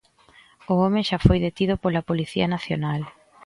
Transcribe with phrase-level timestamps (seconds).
[0.71, 3.01] O home xa foi detido pola Policía Nacional.